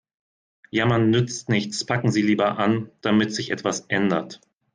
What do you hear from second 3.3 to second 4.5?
sich etwas ändert.